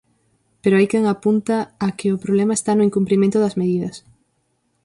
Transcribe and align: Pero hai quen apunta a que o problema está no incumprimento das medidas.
Pero 0.61 0.75
hai 0.77 0.87
quen 0.91 1.03
apunta 1.07 1.57
a 1.85 1.87
que 1.97 2.07
o 2.15 2.21
problema 2.23 2.53
está 2.55 2.71
no 2.75 2.85
incumprimento 2.89 3.37
das 3.39 3.57
medidas. 3.61 3.95